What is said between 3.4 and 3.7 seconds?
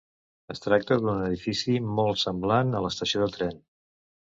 tren.